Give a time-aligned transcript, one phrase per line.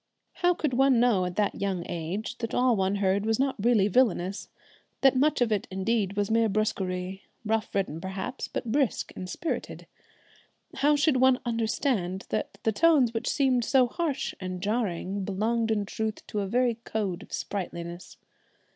[0.37, 3.87] How could one know at that young age that all one heard was not really
[3.87, 4.49] villainous,
[5.01, 9.85] that much of it indeed was mere brusquerie, rough ridden perhaps, but brisk and spirited?
[10.77, 15.85] How should one understand that the tones which seemed so harsh and jarring belonged in
[15.85, 18.17] truth to a very code of sprightliness?